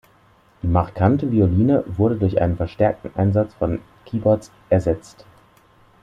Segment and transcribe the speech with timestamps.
[0.63, 5.27] Die markante Violine wurde durch einen verstärkten Einsatz von Keyboards ersetzt.